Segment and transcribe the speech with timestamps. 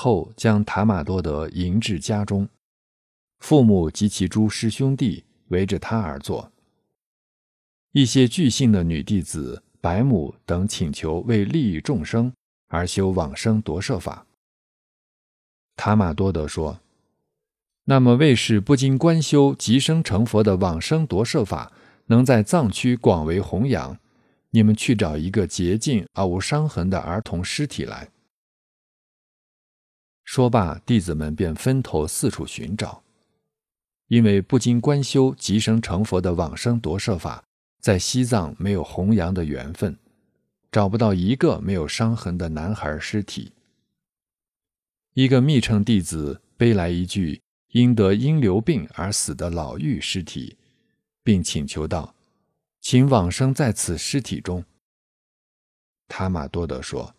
[0.00, 2.48] 后将塔玛多德迎至家中，
[3.40, 6.52] 父母及其诸师兄弟围着他而坐。
[7.90, 12.32] 一些巨姓的女弟子白母等请求为利益众生
[12.68, 14.24] 而修往生夺舍法。
[15.74, 16.78] 塔玛多德说
[17.86, 21.72] ：“那么为使不经观修即生成佛的往生夺舍法
[22.06, 23.98] 能在藏区广为弘扬，
[24.50, 28.08] 你们去找一个洁净而无伤痕的儿童尸体来。”
[30.28, 33.02] 说罢，弟子们便分头四处寻找，
[34.08, 37.42] 因为不经观修即生成佛的往生夺舍法，
[37.80, 39.98] 在西藏没有弘扬的缘分，
[40.70, 43.52] 找不到一个没有伤痕的男孩尸体。
[45.14, 47.40] 一个密乘弟子背来一具
[47.72, 50.58] 因得阴流病而死的老妪尸体，
[51.24, 52.14] 并请求道
[52.82, 54.62] ：“请往生在此尸体中。”
[56.06, 57.14] 塔玛多德说。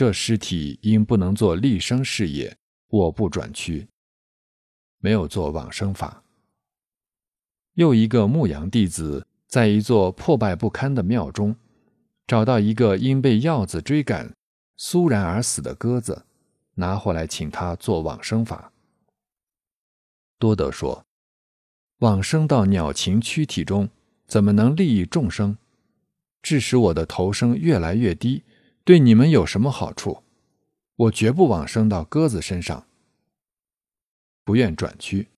[0.00, 2.56] 这尸体因不能做立生事业，
[2.88, 3.86] 我不转屈，
[4.98, 6.24] 没有做往生法。
[7.74, 11.54] 又一个牧羊弟子在一座破败不堪的庙中，
[12.26, 14.34] 找到一个因被鹞子追赶
[14.78, 16.24] 苏然而死的鸽子，
[16.76, 18.72] 拿回来请他做往生法。
[20.38, 21.04] 多德说
[22.00, 23.90] ：“往生到鸟禽躯体中，
[24.26, 25.58] 怎么能利益众生，
[26.40, 28.42] 致使我的头生越来越低？”
[28.90, 30.24] 对你们有什么好处？
[30.96, 32.88] 我绝不往生到鸽子身上，
[34.42, 35.28] 不愿转区。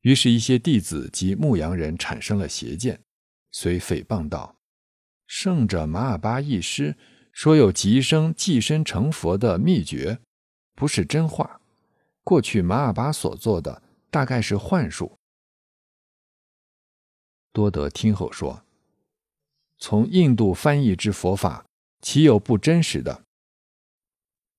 [0.00, 2.98] 于是，一些弟子及牧羊人产生了邪见，
[3.52, 4.56] 遂诽谤道
[5.28, 6.96] ：“圣者马尔巴一师
[7.32, 10.20] 说有即生寄身成佛的秘诀，
[10.74, 11.60] 不是真话。
[12.24, 15.18] 过去马尔巴所做的，大概是幻术。”
[17.52, 18.64] 多德听后说
[19.78, 21.62] ：“从印度翻译之佛法。”
[22.00, 23.24] 岂有不真实的？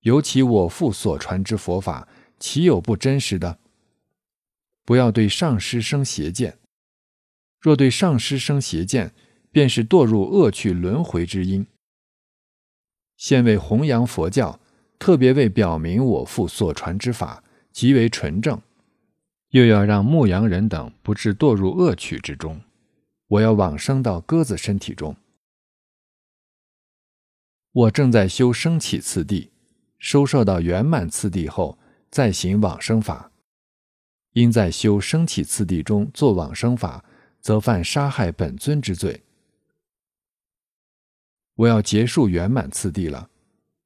[0.00, 3.58] 尤其我父所传之佛法，岂有不真实的？
[4.84, 6.58] 不要对上师生邪见。
[7.60, 9.14] 若对上师生邪见，
[9.52, 11.66] 便是堕入恶趣轮回之因。
[13.16, 14.58] 现为弘扬佛教，
[14.98, 18.60] 特别为表明我父所传之法极为纯正，
[19.50, 22.60] 又要让牧羊人等不致堕入恶趣之中。
[23.28, 25.16] 我要往生到鸽子身体中。
[27.72, 29.50] 我正在修升起次第，
[29.98, 31.78] 收摄到圆满次第后，
[32.10, 33.32] 再行往生法。
[34.32, 37.02] 因在修升起次第中做往生法，
[37.40, 39.22] 则犯杀害本尊之罪。
[41.54, 43.30] 我要结束圆满次第了，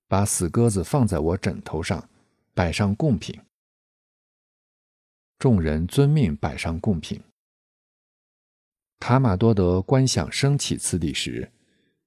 [0.08, 2.08] 把死鸽子放在我枕头上，
[2.54, 3.40] 摆上贡品。
[5.38, 7.20] 众人遵命摆上贡品。
[8.98, 11.52] 塔玛多德观想升起次第时。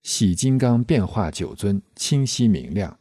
[0.01, 2.97] 喜金刚变化九尊，清晰明亮，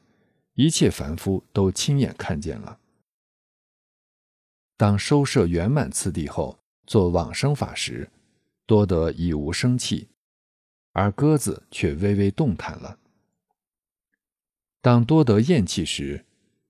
[0.55, 2.79] 一切凡夫都亲眼看见了。
[4.77, 8.11] 当收摄圆满次第后，做往生法时，
[8.67, 10.09] 多得已无生气，
[10.93, 12.99] 而鸽子却微微动弹了。
[14.81, 16.25] 当多得咽气时，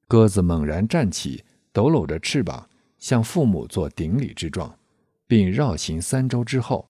[0.06, 2.68] 鸽子猛然站起，抖搂着翅膀，
[2.98, 4.78] 向父母做顶礼之状，
[5.26, 6.88] 并绕行三周之后，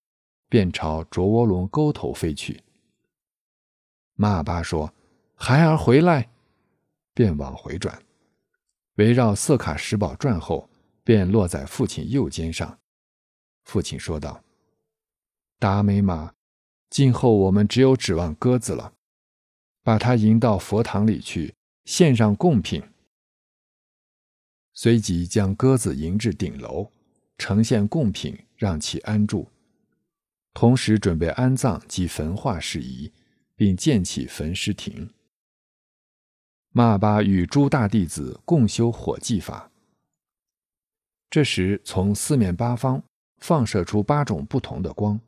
[0.49, 2.63] 便朝卓窝龙沟头飞去。
[4.21, 4.93] 马尔巴说
[5.37, 6.29] ：“孩儿回来。”
[7.15, 8.03] 便往回转，
[8.97, 10.69] 围绕色卡石堡转后，
[11.05, 12.81] 便落在父亲右肩上。
[13.65, 14.43] 父亲说道
[15.61, 16.35] ：“达美玛，
[16.91, 18.95] 今后我们只有指望鸽子了。
[19.85, 21.55] 把它迎到佛堂里去，
[21.85, 22.83] 献上贡品。”
[24.75, 26.91] 随即将鸽子迎至顶楼，
[27.37, 29.49] 呈现贡品，让其安住，
[30.55, 33.13] 同时准备安葬及焚化事宜。
[33.59, 35.11] 并建起焚尸亭。
[36.71, 39.69] 马尔巴与诸大弟子共修火祭法。
[41.29, 43.03] 这时，从四面八方
[43.39, 45.21] 放射出八种不同的光，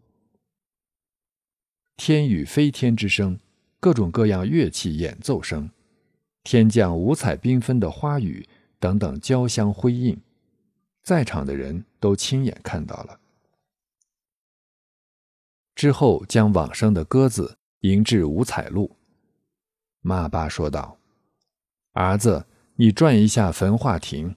[1.97, 3.37] 天与飞天之声，
[3.81, 5.69] 各种各样乐器演奏声，
[6.45, 10.23] 天降五彩缤纷的花雨等等交相辉映，
[11.03, 13.19] 在场的人都亲眼看到了。
[15.75, 17.57] 之后，将往生的鸽子。
[17.81, 18.97] 迎至五彩路，
[20.03, 20.99] 马巴说道
[21.93, 24.37] ：“儿子，你转一下焚化亭。”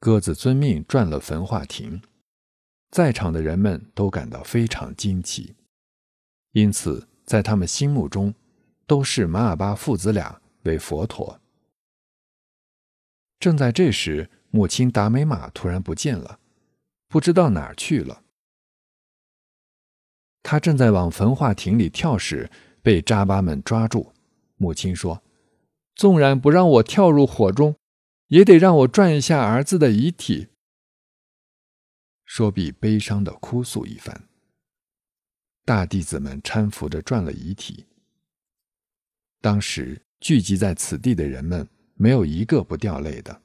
[0.00, 2.02] 鸽子遵命转了焚化亭，
[2.90, 5.54] 在场的人们都感到非常惊奇，
[6.50, 8.34] 因此在他们心目中，
[8.86, 11.40] 都视马尔巴父子俩为佛陀。
[13.38, 16.40] 正在这时，母亲达美玛突然不见了，
[17.06, 18.23] 不知道哪儿去了。
[20.54, 22.48] 他正在往焚化亭里跳时，
[22.80, 24.12] 被扎巴们抓住。
[24.56, 25.20] 母亲说
[25.96, 27.74] ：“纵然不让我跳入火中，
[28.28, 30.46] 也得让我转一下儿子的遗体。”
[32.24, 34.28] 说毕，悲伤的哭诉一番。
[35.64, 37.86] 大弟子们搀扶着转了遗体。
[39.40, 43.42] 当时聚集在此地的人们，没有一个不掉泪的。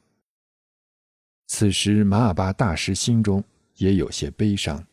[1.47, 3.43] 此时，马尔巴大师心中
[3.77, 4.85] 也有些悲伤。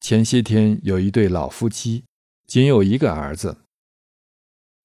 [0.00, 2.04] 前些天，有一对老夫妻，
[2.46, 3.58] 仅有一个儿子。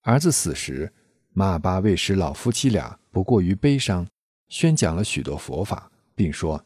[0.02, 0.94] 儿子死时，
[1.32, 4.06] 马巴为使老夫妻俩不过于悲伤，
[4.50, 6.66] 宣讲了许多佛法，并说：“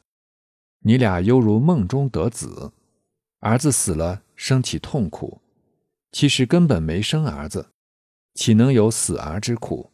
[0.82, 2.74] 你俩犹如梦中得子，
[3.42, 5.42] 儿子死了，生起痛苦，
[6.12, 7.70] 其实根本没生儿子，
[8.34, 9.92] 岂能有死儿之苦？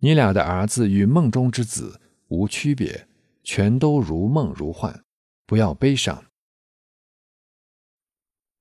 [0.00, 3.08] 你俩的儿子与梦中之子无区别，
[3.42, 5.02] 全都如梦如幻，
[5.46, 6.22] 不要悲伤。”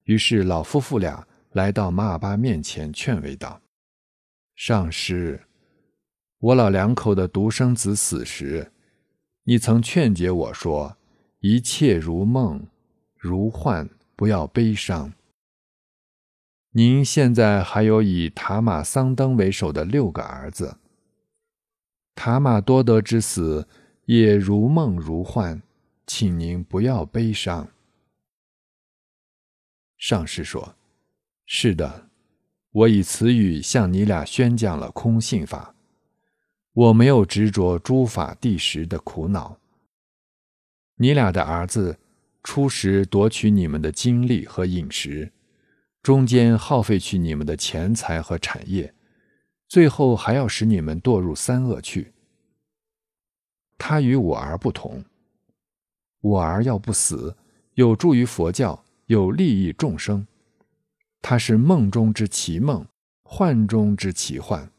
[0.05, 3.61] 于是，老夫妇俩来到马尔巴面前，劝慰道
[4.55, 5.41] ：“上师，
[6.39, 8.71] 我老两口的独生子死时，
[9.45, 10.95] 你曾劝解我说，
[11.39, 12.67] 一切如梦
[13.17, 15.13] 如幻，不要悲伤。
[16.71, 20.77] 您现在还有以塔玛桑登为首的六个儿子，
[22.13, 23.67] 塔玛多德之死
[24.05, 25.63] 也如梦如幻，
[26.05, 27.67] 请您不要悲伤。”
[29.97, 30.75] 上师说
[31.45, 32.09] ：“是的，
[32.71, 35.73] 我以此语向你俩宣讲了空性法。
[36.73, 39.57] 我没有执着诸法第十的苦恼。
[40.97, 41.97] 你俩的儿子
[42.43, 45.31] 初时夺取你们的精力和饮食，
[46.03, 48.93] 中间耗费去你们的钱财和产业，
[49.67, 52.13] 最后还要使你们堕入三恶去。
[53.77, 55.03] 他与我儿不同，
[56.19, 57.35] 我儿要不死，
[57.73, 60.25] 有助于佛教。”有利益众生，
[61.21, 62.83] 它是梦中之奇梦，
[63.21, 64.71] 幻中之奇幻。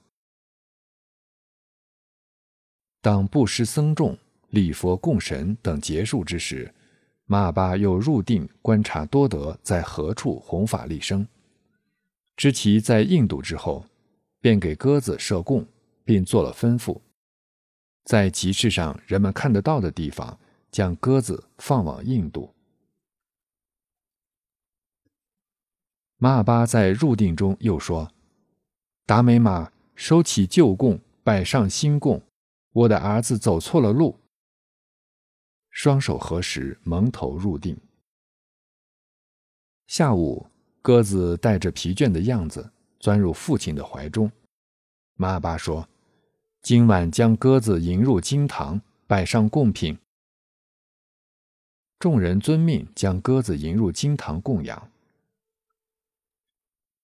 [3.01, 4.19] 当布施僧众、
[4.49, 6.75] 礼佛供神等结束之时，
[7.27, 11.25] 马巴又入定观察多德在何处弘法利生。
[12.37, 13.87] 知其在印度之后，
[14.41, 15.65] 便给鸽子设供，
[16.05, 17.01] 并做了吩咐：
[18.03, 20.37] 在集市上人们看得到的地方，
[20.73, 22.53] 将鸽子放往印度。
[26.19, 28.11] 马尔巴在入定中又说
[29.05, 32.23] ：“达美玛收起旧供，摆上新供。
[32.73, 34.19] 我的儿子走错了路。”
[35.71, 37.79] 双手合十，蒙头入定。
[39.87, 40.47] 下午，
[40.81, 44.33] 鸽子带着疲倦的样子钻入父亲的怀中。
[45.17, 45.87] 马尔巴说
[46.63, 49.99] ：“今晚将鸽子迎入金堂，摆上贡品。”
[52.01, 54.91] 众人遵命，将鸽子迎入金堂供养。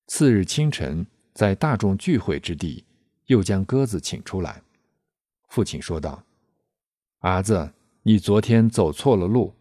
[0.06, 2.84] 次日清晨，在大众聚会之地，
[3.26, 4.62] 又将鸽子请出来。
[5.48, 6.22] 父亲说道
[7.20, 7.72] ：“儿子，
[8.02, 9.54] 你昨天走错了路，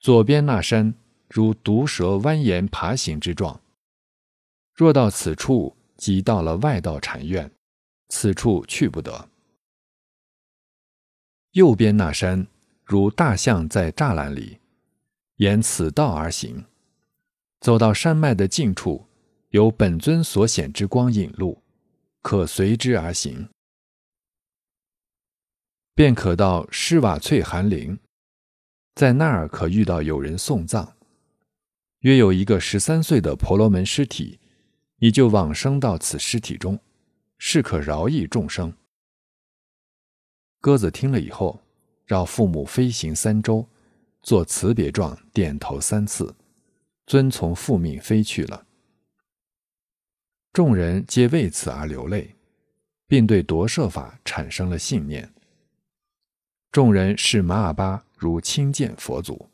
[0.00, 0.92] 左边那山
[1.28, 3.60] 如毒蛇蜿蜒爬行之状。
[4.74, 7.50] 若到此处，即到了外道禅院，
[8.08, 9.30] 此处去不得。
[11.52, 12.46] 右边那山
[12.84, 14.58] 如大象在栅栏里，
[15.36, 16.64] 沿此道而行，
[17.60, 19.06] 走到山脉的近处。”
[19.54, 21.62] 由本尊所显之光引路，
[22.22, 23.48] 可随之而行，
[25.94, 27.96] 便可到施瓦翠寒林，
[28.96, 30.96] 在那儿可遇到有人送葬，
[32.00, 34.40] 约有一个十三岁的婆罗门尸体，
[34.96, 36.80] 你就往生到此尸体中，
[37.38, 38.76] 是可饶益众生。
[40.60, 41.62] 鸽子听了以后，
[42.06, 43.68] 绕父母飞行三周，
[44.20, 46.34] 做辞别状，点头三次，
[47.06, 48.66] 遵从父命飞去了。
[50.54, 52.32] 众人皆为此而流泪，
[53.08, 55.28] 并对夺舍法产生了信念。
[56.70, 59.50] 众人视马尔巴如亲见佛祖。